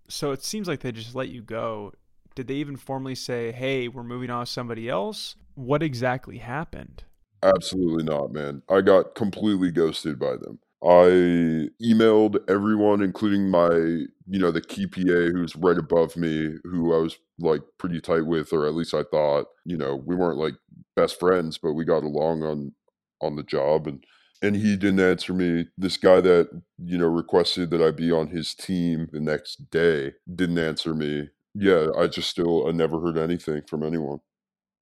So 0.08 0.32
it 0.32 0.42
seems 0.42 0.68
like 0.68 0.80
they 0.80 0.92
just 0.92 1.14
let 1.14 1.28
you 1.28 1.42
go. 1.42 1.92
Did 2.34 2.48
they 2.48 2.54
even 2.54 2.76
formally 2.76 3.14
say, 3.14 3.52
"Hey, 3.52 3.88
we're 3.88 4.02
moving 4.02 4.30
on 4.30 4.46
to 4.46 4.50
somebody 4.50 4.88
else"? 4.88 5.36
What 5.54 5.82
exactly 5.82 6.38
happened? 6.38 7.04
Absolutely 7.42 8.04
not, 8.04 8.32
man. 8.32 8.62
I 8.68 8.80
got 8.80 9.14
completely 9.14 9.70
ghosted 9.70 10.18
by 10.18 10.36
them. 10.36 10.58
I 10.82 11.68
emailed 11.82 12.38
everyone, 12.48 13.02
including 13.02 13.50
my, 13.50 13.68
you 13.70 14.38
know, 14.38 14.52
the 14.52 14.60
key 14.60 14.86
PA 14.86 15.00
who's 15.32 15.56
right 15.56 15.76
above 15.76 16.16
me, 16.16 16.54
who 16.64 16.94
I 16.94 16.98
was 16.98 17.18
like 17.40 17.62
pretty 17.78 18.00
tight 18.00 18.26
with, 18.26 18.52
or 18.52 18.66
at 18.66 18.74
least 18.74 18.94
I 18.94 19.02
thought, 19.02 19.46
you 19.64 19.76
know, 19.76 19.96
we 19.96 20.14
weren't 20.14 20.38
like 20.38 20.54
best 20.94 21.18
friends, 21.18 21.58
but 21.58 21.72
we 21.72 21.84
got 21.84 22.04
along 22.04 22.44
on 22.44 22.72
on 23.20 23.34
the 23.34 23.42
job. 23.42 23.88
And 23.88 24.04
and 24.42 24.56
he 24.56 24.76
didn't 24.76 25.00
answer 25.00 25.32
me. 25.32 25.66
This 25.76 25.96
guy 25.96 26.20
that, 26.20 26.48
you 26.78 26.98
know, 26.98 27.06
requested 27.06 27.70
that 27.70 27.82
I 27.82 27.90
be 27.90 28.12
on 28.12 28.28
his 28.28 28.54
team 28.54 29.08
the 29.12 29.20
next 29.20 29.70
day 29.70 30.12
didn't 30.32 30.58
answer 30.58 30.94
me. 30.94 31.28
Yeah, 31.54 31.88
I 31.96 32.06
just 32.06 32.30
still 32.30 32.68
I 32.68 32.72
never 32.72 33.00
heard 33.00 33.18
anything 33.18 33.62
from 33.68 33.82
anyone. 33.82 34.20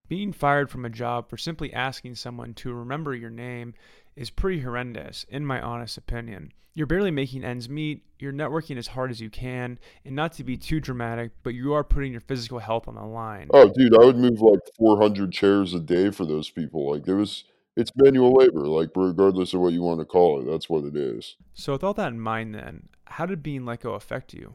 Being 0.08 0.32
fired 0.32 0.70
from 0.70 0.84
a 0.84 0.90
job 0.90 1.28
for 1.28 1.36
simply 1.36 1.72
asking 1.72 2.14
someone 2.14 2.54
to 2.54 2.72
remember 2.72 3.14
your 3.14 3.30
name 3.30 3.74
is 4.14 4.30
pretty 4.30 4.60
horrendous, 4.60 5.24
in 5.28 5.44
my 5.44 5.60
honest 5.60 5.98
opinion. 5.98 6.52
You're 6.74 6.86
barely 6.86 7.10
making 7.10 7.42
ends 7.42 7.68
meet, 7.68 8.04
you're 8.18 8.34
networking 8.34 8.76
as 8.76 8.88
hard 8.88 9.10
as 9.10 9.20
you 9.20 9.30
can, 9.30 9.78
and 10.04 10.14
not 10.14 10.32
to 10.34 10.44
be 10.44 10.58
too 10.58 10.78
dramatic, 10.78 11.32
but 11.42 11.54
you 11.54 11.72
are 11.72 11.82
putting 11.82 12.12
your 12.12 12.20
physical 12.20 12.58
health 12.58 12.86
on 12.86 12.94
the 12.94 13.04
line. 13.04 13.48
Oh, 13.52 13.68
dude, 13.68 13.94
I 13.98 14.04
would 14.04 14.18
move 14.18 14.42
like 14.42 14.60
400 14.76 15.32
chairs 15.32 15.72
a 15.72 15.80
day 15.80 16.10
for 16.10 16.26
those 16.26 16.50
people. 16.50 16.92
Like, 16.92 17.08
it 17.08 17.14
was 17.14 17.44
it's 17.76 17.92
manual 17.96 18.32
labor, 18.32 18.66
like 18.66 18.90
regardless 18.96 19.52
of 19.52 19.60
what 19.60 19.72
you 19.72 19.82
want 19.82 20.00
to 20.00 20.06
call 20.06 20.40
it, 20.40 20.50
that's 20.50 20.68
what 20.68 20.84
it 20.84 20.96
is. 20.96 21.36
So, 21.54 21.72
with 21.72 21.84
all 21.84 21.94
that 21.94 22.12
in 22.12 22.20
mind, 22.20 22.54
then, 22.54 22.88
how 23.06 23.26
did 23.26 23.42
being 23.42 23.64
let 23.64 23.80
go 23.80 23.92
affect 23.94 24.32
you? 24.32 24.54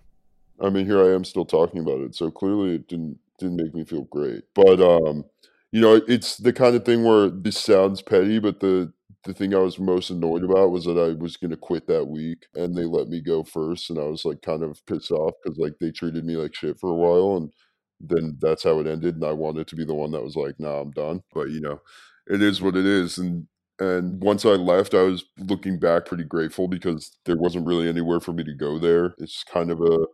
I 0.62 0.70
mean, 0.70 0.86
here 0.86 1.04
I 1.04 1.14
am 1.14 1.24
still 1.24 1.46
talking 1.46 1.82
about 1.82 2.02
it, 2.02 2.16
so 2.16 2.32
clearly 2.32 2.76
it 2.76 2.88
didn't 2.88 3.20
didn't 3.40 3.58
make 3.58 3.74
me 3.74 3.86
feel 3.86 4.04
great. 4.06 4.44
But 4.54 4.82
um, 4.82 5.26
you 5.72 5.82
know, 5.82 6.02
it's 6.08 6.38
the 6.38 6.54
kind 6.54 6.76
of 6.76 6.86
thing 6.86 7.04
where 7.04 7.30
this 7.30 7.58
sounds 7.58 8.02
petty, 8.02 8.40
but 8.40 8.60
the 8.60 8.92
the 9.24 9.34
thing 9.34 9.54
I 9.54 9.60
was 9.60 9.78
most 9.78 10.10
annoyed 10.10 10.44
about 10.44 10.72
was 10.72 10.86
that 10.86 10.98
I 10.98 11.14
was 11.14 11.38
gonna 11.38 11.58
quit 11.58 11.88
that 11.88 12.08
week, 12.08 12.48
and 12.56 12.76
they 12.76 12.86
let 12.86 13.08
me 13.08 13.22
go 13.22 13.44
first, 13.44 13.90
and 13.90 14.00
I 14.00 14.04
was 14.04 14.26
like 14.26 14.42
kind 14.42 14.64
of 14.64 14.84
pissed 14.86 15.12
off 15.12 15.34
because 15.44 15.60
like 15.60 15.74
they 15.80 15.92
treated 15.92 16.26
me 16.26 16.38
like 16.38 16.56
shit 16.56 16.80
for 16.80 16.90
a 16.90 16.96
while, 16.96 17.38
and 17.38 17.52
then 18.00 18.38
that's 18.42 18.64
how 18.64 18.80
it 18.80 18.88
ended, 18.88 19.16
and 19.16 19.26
I 19.26 19.32
wanted 19.32 19.68
to 19.68 19.76
be 19.76 19.86
the 19.86 19.94
one 19.94 20.12
that 20.12 20.24
was 20.24 20.36
like, 20.36 20.60
"Nah, 20.60 20.82
I'm 20.82 20.92
done." 20.92 21.22
But 21.34 21.50
you 21.50 21.62
know, 21.62 21.82
it 22.28 22.42
is 22.42 22.62
what 22.62 22.76
it 22.76 22.86
is, 22.86 23.18
and 23.18 23.48
and 23.80 24.22
once 24.22 24.46
I 24.46 24.50
left, 24.50 24.94
I 24.94 25.02
was 25.02 25.26
looking 25.40 25.80
back 25.80 26.06
pretty 26.06 26.24
grateful 26.24 26.68
because 26.68 27.18
there 27.26 27.36
wasn't 27.38 27.66
really 27.66 27.90
anywhere 27.90 28.20
for 28.20 28.32
me 28.32 28.44
to 28.44 28.54
go 28.54 28.78
there. 28.78 29.16
It's 29.18 29.44
kind 29.44 29.72
of 29.72 29.82
a 29.82 30.06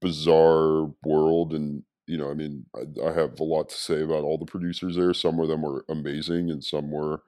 bizarre 0.00 0.90
world, 1.04 1.52
and 1.52 1.82
you 2.06 2.16
know, 2.16 2.30
I 2.30 2.34
mean, 2.34 2.66
I, 2.74 3.08
I 3.08 3.12
have 3.12 3.38
a 3.40 3.44
lot 3.44 3.68
to 3.68 3.74
say 3.74 4.02
about 4.02 4.24
all 4.24 4.38
the 4.38 4.46
producers 4.46 4.96
there. 4.96 5.12
Some 5.12 5.38
of 5.38 5.48
them 5.48 5.62
were 5.62 5.84
amazing, 5.88 6.50
and 6.50 6.64
some 6.64 6.90
were, 6.90 7.22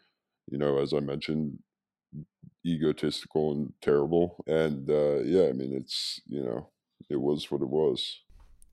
you 0.51 0.59
know, 0.59 0.79
as 0.79 0.95
I 0.95 1.01
mentioned, 1.01 1.59
egotistical 2.67 3.53
and 3.53 3.73
terrible. 3.83 4.43
And 4.47 4.91
uh, 4.91 5.19
yeah, 5.25 5.49
I 5.49 5.53
mean, 5.53 5.75
it's 5.75 6.21
you 6.27 6.43
know, 6.43 6.71
it 7.11 7.21
was 7.21 7.51
what 7.51 7.61
it 7.61 7.69
was. 7.69 8.21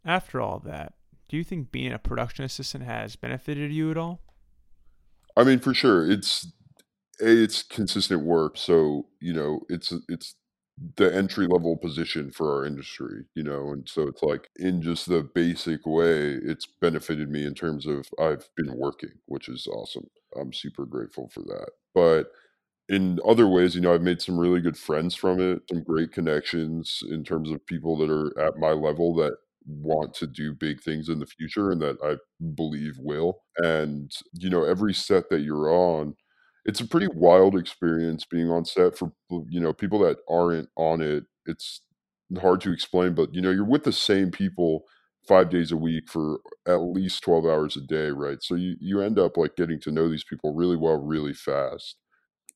After 0.05 0.41
all 0.41 0.59
that, 0.59 0.93
do 1.27 1.37
you 1.37 1.43
think 1.43 1.71
being 1.71 1.93
a 1.93 1.99
production 1.99 2.45
assistant 2.45 2.83
has 2.85 3.15
benefited 3.15 3.71
you 3.71 3.91
at 3.91 3.97
all? 3.97 4.21
I 5.35 5.43
mean, 5.43 5.59
for 5.59 5.73
sure, 5.73 6.09
it's 6.09 6.47
it's 7.19 7.63
consistent 7.63 8.23
work. 8.25 8.57
So 8.57 9.07
you 9.21 9.33
know, 9.33 9.61
it's 9.69 9.93
it's 10.09 10.35
the 10.97 11.13
entry 11.15 11.47
level 11.47 11.77
position 11.77 12.31
for 12.31 12.53
our 12.55 12.65
industry, 12.65 13.25
you 13.35 13.43
know, 13.43 13.71
and 13.71 13.87
so 13.89 14.03
it's 14.07 14.23
like 14.23 14.49
in 14.57 14.81
just 14.81 15.07
the 15.09 15.23
basic 15.23 15.85
way, 15.85 16.33
it's 16.33 16.67
benefited 16.81 17.29
me 17.29 17.45
in 17.45 17.53
terms 17.55 17.85
of 17.87 18.07
I've 18.19 18.49
been 18.57 18.77
working, 18.77 19.11
which 19.27 19.49
is 19.49 19.67
awesome. 19.67 20.07
I'm 20.39 20.53
super 20.53 20.85
grateful 20.85 21.29
for 21.29 21.41
that. 21.43 21.71
But 21.95 22.31
in 22.89 23.19
other 23.25 23.47
ways, 23.47 23.75
you 23.75 23.81
know, 23.81 23.93
I've 23.93 24.01
made 24.01 24.21
some 24.21 24.39
really 24.39 24.61
good 24.61 24.77
friends 24.77 25.15
from 25.15 25.39
it, 25.39 25.63
some 25.69 25.83
great 25.83 26.11
connections 26.11 27.01
in 27.09 27.23
terms 27.23 27.51
of 27.51 27.65
people 27.65 27.97
that 27.97 28.09
are 28.11 28.37
at 28.39 28.57
my 28.57 28.71
level 28.71 29.15
that 29.15 29.37
want 29.67 30.13
to 30.15 30.27
do 30.27 30.53
big 30.53 30.81
things 30.81 31.09
in 31.09 31.19
the 31.19 31.25
future 31.25 31.71
and 31.71 31.81
that 31.81 31.97
I 32.03 32.17
believe 32.55 32.95
will. 32.99 33.39
And, 33.57 34.11
you 34.33 34.49
know, 34.49 34.63
every 34.63 34.93
set 34.93 35.29
that 35.29 35.41
you're 35.41 35.69
on, 35.71 36.15
it's 36.65 36.79
a 36.81 36.87
pretty 36.87 37.07
wild 37.13 37.55
experience 37.57 38.25
being 38.25 38.49
on 38.49 38.65
set 38.65 38.97
for 38.97 39.11
you 39.49 39.59
know 39.59 39.73
people 39.73 39.99
that 39.99 40.17
aren't 40.29 40.69
on 40.77 41.01
it. 41.01 41.25
It's 41.45 41.81
hard 42.41 42.61
to 42.61 42.71
explain, 42.71 43.13
but 43.15 43.33
you 43.33 43.41
know 43.41 43.51
you're 43.51 43.65
with 43.65 43.83
the 43.83 43.91
same 43.91 44.31
people 44.31 44.83
five 45.27 45.49
days 45.49 45.71
a 45.71 45.77
week 45.77 46.09
for 46.09 46.39
at 46.67 46.75
least 46.77 47.23
12 47.23 47.45
hours 47.45 47.77
a 47.77 47.81
day 47.81 48.09
right 48.09 48.39
so 48.43 48.55
you, 48.55 48.75
you 48.81 48.99
end 48.99 49.17
up 49.17 49.37
like 49.37 49.55
getting 49.55 49.79
to 49.79 49.89
know 49.89 50.09
these 50.09 50.25
people 50.25 50.53
really 50.53 50.75
well 50.75 50.97
really 50.97 51.33
fast 51.33 51.95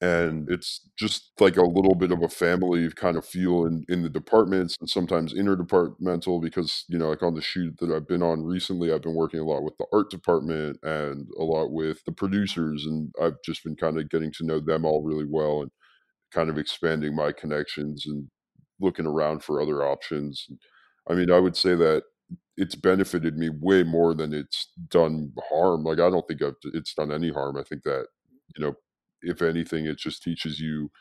and 0.01 0.49
it's 0.49 0.87
just 0.97 1.31
like 1.39 1.57
a 1.57 1.63
little 1.63 1.95
bit 1.95 2.11
of 2.11 2.21
a 2.21 2.29
family 2.29 2.87
kind 2.91 3.17
of 3.17 3.25
feel 3.25 3.65
in, 3.65 3.83
in 3.89 4.03
the 4.03 4.09
departments 4.09 4.75
and 4.79 4.89
sometimes 4.89 5.33
interdepartmental 5.33 6.41
because 6.41 6.85
you 6.87 6.97
know 6.97 7.09
like 7.09 7.23
on 7.23 7.33
the 7.33 7.41
shoot 7.41 7.75
that 7.79 7.89
i've 7.91 8.07
been 8.07 8.21
on 8.21 8.43
recently 8.43 8.93
i've 8.93 9.01
been 9.01 9.15
working 9.15 9.39
a 9.39 9.43
lot 9.43 9.63
with 9.63 9.75
the 9.77 9.85
art 9.91 10.09
department 10.11 10.77
and 10.83 11.27
a 11.39 11.43
lot 11.43 11.71
with 11.71 12.03
the 12.05 12.11
producers 12.11 12.85
and 12.85 13.11
i've 13.21 13.41
just 13.43 13.63
been 13.63 13.75
kind 13.75 13.97
of 13.99 14.09
getting 14.09 14.31
to 14.31 14.45
know 14.45 14.59
them 14.59 14.85
all 14.85 15.03
really 15.03 15.25
well 15.27 15.61
and 15.61 15.71
kind 16.31 16.49
of 16.49 16.57
expanding 16.57 17.15
my 17.15 17.31
connections 17.31 18.05
and 18.05 18.27
looking 18.79 19.05
around 19.05 19.43
for 19.43 19.61
other 19.61 19.83
options. 19.83 20.47
I 21.09 21.13
mean 21.13 21.31
i 21.31 21.39
would 21.39 21.55
say 21.55 21.75
that 21.75 22.03
it's 22.57 22.75
benefited 22.75 23.37
me 23.37 23.49
way 23.49 23.83
more 23.83 24.13
than 24.13 24.33
it's 24.33 24.71
done 24.89 25.31
harm. 25.49 25.83
Like 25.83 25.99
i 25.99 26.09
don't 26.09 26.27
think 26.27 26.41
I've, 26.41 26.55
it's 26.73 26.93
done 26.93 27.11
any 27.11 27.31
harm. 27.31 27.57
I 27.57 27.63
think 27.63 27.83
that 27.83 28.07
you 28.57 28.65
know 28.65 28.73
if 29.21 29.41
anything, 29.41 29.85
it 29.85 29.97
just 29.97 30.23
teaches 30.23 30.59
you 30.59 30.91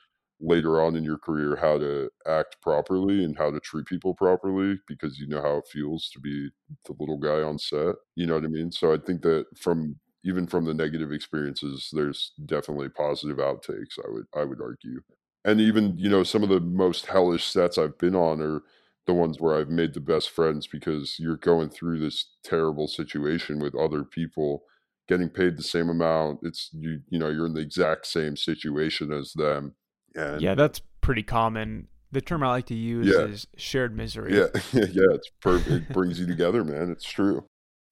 later 0.40 0.80
on 0.82 0.94
in 0.96 1.02
your 1.04 1.18
career 1.18 1.56
how 1.56 1.78
to 1.78 2.10
act 2.26 2.56
properly 2.60 3.24
and 3.24 3.38
how 3.38 3.50
to 3.50 3.58
treat 3.60 3.86
people 3.86 4.14
properly 4.14 4.78
because 4.86 5.18
you 5.18 5.26
know 5.26 5.40
how 5.40 5.56
it 5.56 5.66
feels 5.66 6.10
to 6.10 6.20
be 6.20 6.50
the 6.84 6.94
little 7.00 7.16
guy 7.18 7.40
on 7.42 7.58
set. 7.58 7.94
You 8.16 8.26
know 8.26 8.34
what 8.34 8.44
I 8.44 8.48
mean? 8.48 8.70
So 8.70 8.92
I 8.92 8.98
think 8.98 9.22
that 9.22 9.46
from 9.58 9.98
even 10.24 10.46
from 10.46 10.64
the 10.64 10.74
negative 10.74 11.12
experiences, 11.12 11.88
there's 11.92 12.32
definitely 12.44 12.88
positive 12.90 13.38
outtakes, 13.38 13.98
I 14.04 14.10
would 14.10 14.26
I 14.34 14.44
would 14.44 14.60
argue. 14.60 15.00
And 15.44 15.60
even, 15.60 15.96
you 15.96 16.08
know, 16.08 16.24
some 16.24 16.42
of 16.42 16.48
the 16.48 16.60
most 16.60 17.06
hellish 17.06 17.44
sets 17.46 17.78
I've 17.78 17.98
been 17.98 18.16
on 18.16 18.40
are 18.42 18.62
the 19.06 19.14
ones 19.14 19.40
where 19.40 19.54
I've 19.54 19.70
made 19.70 19.94
the 19.94 20.00
best 20.00 20.30
friends 20.30 20.66
because 20.66 21.16
you're 21.18 21.36
going 21.36 21.70
through 21.70 22.00
this 22.00 22.24
terrible 22.42 22.88
situation 22.88 23.60
with 23.60 23.74
other 23.76 24.02
people 24.04 24.64
getting 25.08 25.28
paid 25.28 25.56
the 25.56 25.62
same 25.62 25.88
amount. 25.88 26.40
It's 26.42 26.70
you 26.72 27.00
you 27.08 27.18
know 27.18 27.28
you're 27.28 27.46
in 27.46 27.54
the 27.54 27.60
exact 27.60 28.06
same 28.06 28.36
situation 28.36 29.12
as 29.12 29.32
them. 29.32 29.74
And 30.14 30.40
yeah, 30.40 30.54
that's 30.54 30.80
pretty 31.00 31.22
common. 31.22 31.88
The 32.12 32.20
term 32.20 32.42
I 32.42 32.48
like 32.48 32.66
to 32.66 32.74
use 32.74 33.08
yeah. 33.08 33.24
is 33.24 33.46
shared 33.56 33.96
misery. 33.96 34.36
Yeah, 34.36 34.46
yeah, 34.72 35.12
it's 35.12 35.30
perfect. 35.40 35.90
It 35.90 35.92
brings 35.92 36.18
you 36.20 36.26
together, 36.26 36.64
man. 36.64 36.90
It's 36.90 37.04
true. 37.04 37.44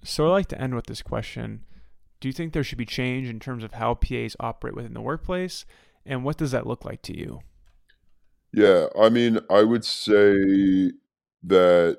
So 0.03 0.27
I 0.27 0.31
like 0.31 0.49
to 0.49 0.61
end 0.61 0.75
with 0.75 0.87
this 0.87 1.03
question: 1.03 1.65
Do 2.21 2.29
you 2.29 2.33
think 2.33 2.53
there 2.53 2.65
should 2.65 2.79
be 2.79 2.87
change 2.87 3.29
in 3.29 3.41
terms 3.41 3.65
of 3.65 3.75
how 3.75 3.95
PAs 3.95 4.37
operate 4.41 4.75
within 4.75 4.95
the 4.95 5.01
workplace, 5.01 5.65
and 6.07 6.25
what 6.25 6.37
does 6.37 6.53
that 6.53 6.67
look 6.67 6.85
like 6.85 7.03
to 7.03 7.17
you? 7.17 7.41
Yeah, 8.53 8.87
I 8.99 9.09
mean, 9.09 9.41
I 9.51 9.65
would 9.65 9.85
say 9.85 10.93
that 11.43 11.99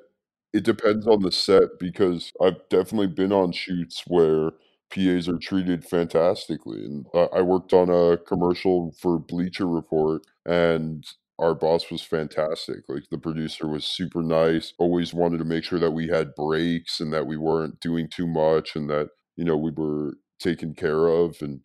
it 0.53 0.63
depends 0.63 1.05
on 1.05 1.21
the 1.21 1.31
set 1.31 1.79
because 1.79 2.31
I've 2.41 2.67
definitely 2.69 3.07
been 3.07 3.33
on 3.33 3.51
shoots 3.51 4.03
where 4.07 4.51
PAs 4.91 5.27
are 5.27 5.37
treated 5.37 5.85
fantastically. 5.85 6.85
And 6.85 7.05
I 7.33 7.41
worked 7.41 7.73
on 7.73 7.89
a 7.89 8.17
commercial 8.17 8.93
for 8.99 9.19
Bleacher 9.19 9.67
Report, 9.67 10.21
and 10.45 11.05
our 11.39 11.53
boss 11.53 11.91
was 11.91 12.01
fantastic. 12.01 12.87
Like 12.87 13.03
the 13.11 13.17
producer 13.17 13.67
was 13.67 13.85
super 13.85 14.21
nice, 14.21 14.73
always 14.77 15.13
wanted 15.13 15.39
to 15.39 15.45
make 15.45 15.63
sure 15.63 15.79
that 15.79 15.91
we 15.91 16.07
had 16.07 16.35
breaks 16.35 16.99
and 16.99 17.11
that 17.13 17.27
we 17.27 17.37
weren't 17.37 17.79
doing 17.81 18.07
too 18.09 18.27
much 18.27 18.75
and 18.75 18.89
that, 18.89 19.09
you 19.35 19.43
know, 19.43 19.57
we 19.57 19.71
were 19.71 20.13
taken 20.39 20.73
care 20.73 21.07
of. 21.07 21.37
And, 21.41 21.61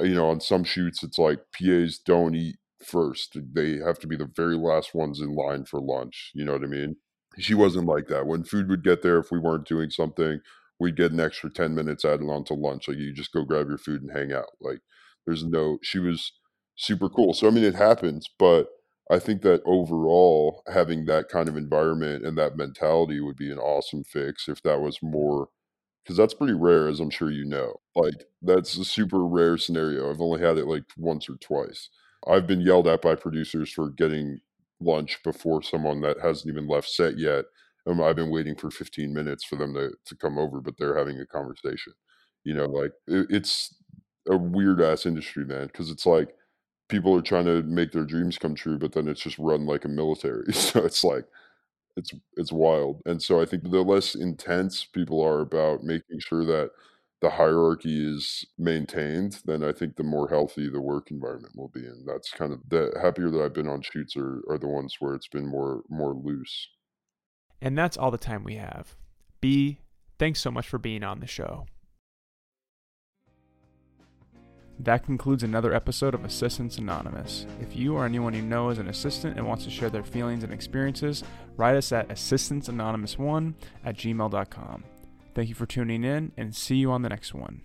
you 0.00 0.14
know, 0.14 0.28
on 0.28 0.40
some 0.40 0.64
shoots, 0.64 1.02
it's 1.02 1.18
like 1.18 1.38
PAs 1.58 1.98
don't 1.98 2.34
eat 2.34 2.56
first, 2.84 3.38
they 3.54 3.78
have 3.78 3.98
to 4.00 4.06
be 4.06 4.16
the 4.16 4.30
very 4.36 4.56
last 4.56 4.94
ones 4.94 5.20
in 5.20 5.34
line 5.34 5.64
for 5.64 5.80
lunch. 5.80 6.30
You 6.34 6.44
know 6.44 6.52
what 6.52 6.64
I 6.64 6.66
mean? 6.66 6.96
She 7.38 7.54
wasn't 7.54 7.86
like 7.86 8.06
that. 8.08 8.26
When 8.26 8.44
food 8.44 8.68
would 8.68 8.84
get 8.84 9.02
there, 9.02 9.18
if 9.18 9.30
we 9.30 9.38
weren't 9.38 9.66
doing 9.66 9.90
something, 9.90 10.40
we'd 10.78 10.96
get 10.96 11.12
an 11.12 11.20
extra 11.20 11.50
10 11.50 11.74
minutes 11.74 12.04
added 12.04 12.28
on 12.28 12.44
to 12.44 12.54
lunch. 12.54 12.88
Like 12.88 12.98
you 12.98 13.12
just 13.12 13.32
go 13.32 13.44
grab 13.44 13.68
your 13.68 13.78
food 13.78 14.02
and 14.02 14.10
hang 14.12 14.32
out. 14.32 14.50
Like 14.60 14.80
there's 15.26 15.44
no, 15.44 15.78
she 15.82 15.98
was 15.98 16.32
super 16.76 17.08
cool. 17.08 17.34
So, 17.34 17.46
I 17.46 17.50
mean, 17.50 17.64
it 17.64 17.74
happens, 17.74 18.28
but 18.38 18.68
I 19.10 19.18
think 19.18 19.42
that 19.42 19.62
overall, 19.64 20.62
having 20.72 21.06
that 21.06 21.28
kind 21.28 21.48
of 21.48 21.56
environment 21.56 22.26
and 22.26 22.36
that 22.38 22.56
mentality 22.56 23.20
would 23.20 23.36
be 23.36 23.50
an 23.50 23.58
awesome 23.58 24.04
fix 24.04 24.48
if 24.48 24.62
that 24.62 24.80
was 24.80 24.98
more, 25.02 25.48
because 26.04 26.16
that's 26.16 26.34
pretty 26.34 26.54
rare, 26.54 26.88
as 26.88 27.00
I'm 27.00 27.10
sure 27.10 27.30
you 27.30 27.44
know. 27.44 27.76
Like, 27.94 28.24
that's 28.42 28.76
a 28.76 28.84
super 28.84 29.24
rare 29.24 29.58
scenario. 29.58 30.10
I've 30.10 30.20
only 30.20 30.40
had 30.40 30.58
it 30.58 30.66
like 30.66 30.84
once 30.96 31.28
or 31.28 31.36
twice. 31.36 31.88
I've 32.26 32.46
been 32.46 32.60
yelled 32.60 32.88
at 32.88 33.02
by 33.02 33.14
producers 33.14 33.72
for 33.72 33.90
getting 33.90 34.40
lunch 34.80 35.22
before 35.22 35.62
someone 35.62 36.00
that 36.02 36.20
hasn't 36.20 36.52
even 36.52 36.68
left 36.68 36.88
set 36.88 37.18
yet 37.18 37.44
um, 37.86 38.02
I've 38.02 38.16
been 38.16 38.30
waiting 38.30 38.56
for 38.56 38.70
15 38.70 39.12
minutes 39.14 39.44
for 39.44 39.56
them 39.56 39.74
to, 39.74 39.92
to 40.06 40.16
come 40.16 40.38
over, 40.38 40.60
but 40.60 40.74
they're 40.78 40.96
having 40.98 41.20
a 41.20 41.26
conversation. 41.26 41.92
You 42.44 42.54
know, 42.54 42.66
like 42.66 42.92
it, 43.06 43.26
it's 43.30 43.74
a 44.28 44.36
weird 44.36 44.80
ass 44.80 45.06
industry, 45.06 45.44
man, 45.44 45.66
because 45.68 45.90
it's 45.90 46.06
like 46.06 46.34
people 46.88 47.16
are 47.16 47.22
trying 47.22 47.46
to 47.46 47.62
make 47.62 47.92
their 47.92 48.04
dreams 48.04 48.38
come 48.38 48.54
true, 48.54 48.78
but 48.78 48.92
then 48.92 49.08
it's 49.08 49.20
just 49.22 49.38
run 49.38 49.66
like 49.66 49.84
a 49.84 49.88
military. 49.88 50.46
So 50.52 50.84
it's 50.84 51.04
like 51.04 51.26
it's 51.96 52.12
it's 52.36 52.52
wild. 52.52 53.02
And 53.06 53.22
so 53.22 53.40
I 53.40 53.46
think 53.46 53.64
the 53.64 53.82
less 53.82 54.14
intense 54.14 54.84
people 54.84 55.20
are 55.22 55.40
about 55.40 55.82
making 55.84 56.20
sure 56.20 56.44
that 56.44 56.70
the 57.22 57.30
hierarchy 57.30 58.06
is 58.14 58.44
maintained, 58.58 59.40
then 59.46 59.64
I 59.64 59.72
think 59.72 59.96
the 59.96 60.02
more 60.04 60.28
healthy 60.28 60.68
the 60.68 60.80
work 60.82 61.10
environment 61.10 61.54
will 61.56 61.68
be. 61.68 61.86
And 61.86 62.06
that's 62.06 62.30
kind 62.30 62.52
of 62.52 62.60
the 62.68 62.92
happier 63.00 63.30
that 63.30 63.42
I've 63.42 63.54
been 63.54 63.68
on 63.68 63.80
shoots 63.82 64.16
are, 64.16 64.42
are 64.50 64.58
the 64.58 64.68
ones 64.68 64.96
where 65.00 65.14
it's 65.14 65.28
been 65.28 65.46
more 65.46 65.82
more 65.88 66.14
loose. 66.14 66.68
And 67.60 67.76
that's 67.76 67.96
all 67.96 68.10
the 68.10 68.18
time 68.18 68.44
we 68.44 68.56
have. 68.56 68.96
B, 69.40 69.80
thanks 70.18 70.40
so 70.40 70.50
much 70.50 70.68
for 70.68 70.78
being 70.78 71.02
on 71.02 71.20
the 71.20 71.26
show. 71.26 71.66
That 74.78 75.04
concludes 75.04 75.42
another 75.42 75.72
episode 75.72 76.12
of 76.12 76.24
Assistants 76.24 76.76
Anonymous. 76.76 77.46
If 77.62 77.74
you 77.74 77.94
or 77.96 78.04
anyone 78.04 78.34
you 78.34 78.42
know 78.42 78.68
is 78.68 78.78
an 78.78 78.88
assistant 78.88 79.38
and 79.38 79.46
wants 79.46 79.64
to 79.64 79.70
share 79.70 79.88
their 79.88 80.04
feelings 80.04 80.44
and 80.44 80.52
experiences, 80.52 81.24
write 81.56 81.76
us 81.76 81.92
at 81.92 82.08
assistantsanonymous1 82.08 83.54
at 83.84 83.96
gmail.com. 83.96 84.84
Thank 85.34 85.48
you 85.48 85.54
for 85.54 85.66
tuning 85.66 86.04
in 86.04 86.32
and 86.36 86.54
see 86.54 86.76
you 86.76 86.90
on 86.90 87.00
the 87.00 87.08
next 87.08 87.32
one. 87.32 87.62